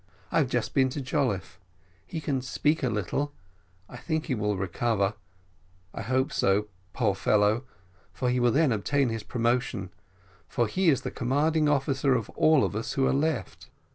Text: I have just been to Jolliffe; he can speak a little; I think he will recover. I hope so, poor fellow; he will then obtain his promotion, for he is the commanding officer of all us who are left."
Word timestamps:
I 0.31 0.39
have 0.39 0.49
just 0.49 0.73
been 0.73 0.89
to 0.89 0.99
Jolliffe; 0.99 1.59
he 2.07 2.19
can 2.21 2.41
speak 2.41 2.81
a 2.81 2.89
little; 2.89 3.33
I 3.87 3.97
think 3.97 4.25
he 4.25 4.33
will 4.33 4.57
recover. 4.57 5.13
I 5.93 6.01
hope 6.01 6.33
so, 6.33 6.69
poor 6.91 7.13
fellow; 7.13 7.65
he 8.19 8.39
will 8.39 8.51
then 8.51 8.71
obtain 8.71 9.09
his 9.09 9.21
promotion, 9.21 9.91
for 10.49 10.65
he 10.65 10.89
is 10.89 11.01
the 11.01 11.11
commanding 11.11 11.69
officer 11.69 12.15
of 12.15 12.31
all 12.31 12.65
us 12.75 12.93
who 12.93 13.05
are 13.05 13.13
left." 13.13 13.69